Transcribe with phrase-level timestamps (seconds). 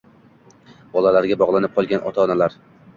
[0.97, 2.63] Bolalariga bog‘lanib qolgan ota-onalar